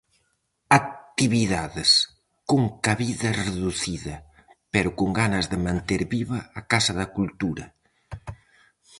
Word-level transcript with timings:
Actividades 0.81 1.89
con 2.49 2.61
cabida 2.85 3.29
reducida, 3.45 4.15
pero 4.73 4.89
con 4.99 5.09
ganas 5.21 5.45
de 5.51 5.59
manter 5.67 6.01
viva 6.15 6.39
a 6.59 6.61
Casa 6.71 6.91
da 6.99 7.07
Cultura. 7.17 7.65